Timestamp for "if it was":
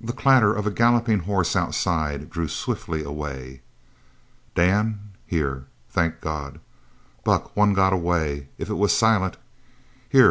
8.56-8.96